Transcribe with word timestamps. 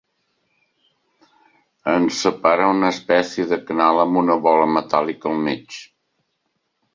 Ens 1.91 2.21
separa 2.25 2.69
una 2.77 2.89
espècie 2.95 3.45
de 3.53 3.59
canal 3.69 4.01
amb 4.05 4.23
una 4.23 4.39
bola 4.47 4.67
metàl·lica 4.79 5.31
al 5.35 5.39
mig. 5.51 5.79